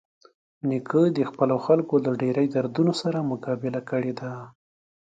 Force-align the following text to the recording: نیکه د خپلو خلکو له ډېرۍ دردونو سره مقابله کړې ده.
نیکه 0.67 1.01
د 1.17 1.19
خپلو 1.29 1.55
خلکو 1.65 1.95
له 2.05 2.11
ډېرۍ 2.21 2.47
دردونو 2.55 2.93
سره 3.01 3.27
مقابله 3.31 3.81
کړې 3.89 4.13
ده. 4.19 4.31